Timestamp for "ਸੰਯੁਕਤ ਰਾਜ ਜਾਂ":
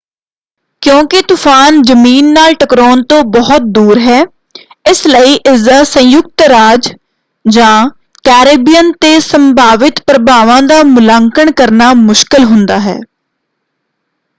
5.83-7.89